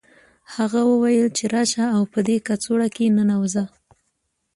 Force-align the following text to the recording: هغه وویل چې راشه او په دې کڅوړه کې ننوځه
هغه 0.55 0.81
وویل 0.91 1.27
چې 1.37 1.43
راشه 1.53 1.85
او 1.95 2.03
په 2.13 2.19
دې 2.27 2.37
کڅوړه 2.47 2.87
کې 2.95 3.13
ننوځه 3.17 3.65